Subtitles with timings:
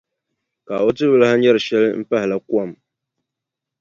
[0.67, 2.71] Ka o ti bi lahi nyari shɛli m-pahila kom.